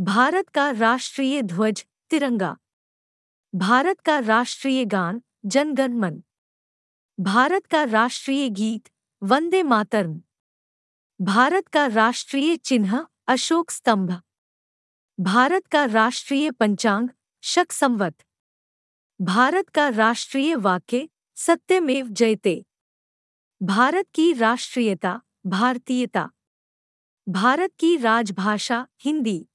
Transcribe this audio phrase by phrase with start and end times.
[0.00, 2.56] भारत का राष्ट्रीय ध्वज तिरंगा।
[3.54, 5.22] भारत का राष्ट्रीय गान
[5.78, 6.22] मन
[7.20, 8.88] भारत का राष्ट्रीय गीत
[9.22, 10.20] वंदे मातरम।
[11.20, 14.22] भारत का राष्ट्रीय चिन्ह अशोक स्तंभ।
[15.20, 17.08] भारत का राष्ट्रीय पंचांग
[17.42, 18.14] शक संवत।
[19.20, 22.64] भारत का राष्ट्रीय वाक्य सत्यमेव जयते।
[23.62, 26.30] भारत की राष्ट्रीयता भारतीयता।
[27.28, 29.46] भारत की राजभाषा हिंदी।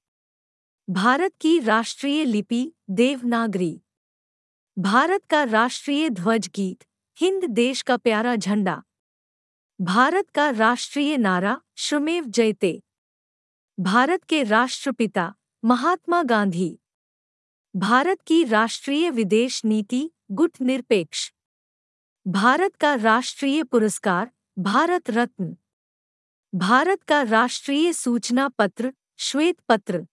[0.90, 3.80] भारत की राष्ट्रीय लिपि देवनागरी।
[4.78, 6.84] भारत का राष्ट्रीय ध्वज गीत
[7.16, 8.82] हिंद देश का प्यारा झंडा।
[9.80, 12.82] भारत का राष्ट्रीय नारा, श्रमेव जयते।
[13.80, 16.78] भारत के राष्ट्रपिता, महात्मा गांधी।
[17.76, 21.32] भारत की राष्ट्रीय विदेश नीति गुट निरपेक्ष
[22.28, 25.56] भारत का राष्ट्रीय पुरस्कार, भारत रत्न।
[26.54, 30.06] भारत का राष्ट्रीय सूचना पत्र, श्वेत पत्र।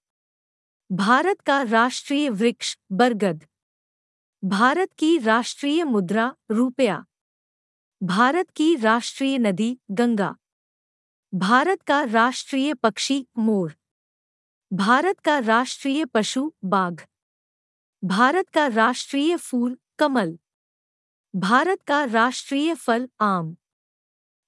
[0.94, 3.46] भारत का राष्ट्रीय वृक्ष बरगद।
[4.46, 7.06] भारत की राष्ट्रीय मुद्रा रुपया।
[8.04, 10.36] भारत की राष्ट्रीय नदी गंगा।
[11.36, 13.76] भारत का राष्ट्रीय पक्षी मोर।
[14.74, 17.02] भारत का राष्ट्रीय पशु बाघ।
[18.06, 20.40] भारत का राष्ट्रीय फूल कमल।
[21.36, 23.58] भारत का राष्ट्रीय फल आम।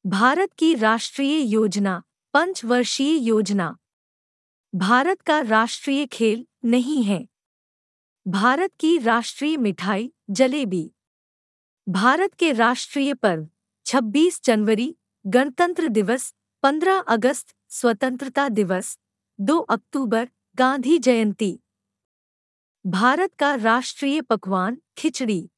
[0.05, 3.77] भारत की राष्ट्रीय योजना, पंचवर्षीय योजना।
[4.75, 7.27] भारत का राष्ट्रीय खेल नहीं है।
[8.27, 10.91] भारत की राष्ट्रीय मिठाई जलेबी।
[11.89, 13.47] भारत के राष्ट्रीय पर्व
[13.85, 18.99] 26 जनवरी, गणतंत्र दिवस 15 अगस्त, स्वतंत्रता दिवस
[19.41, 21.59] 2 अक्टूबर, गांधी जयंती।
[22.85, 25.49] भारत का राष्ट्रीय पकवान खिचड़ी।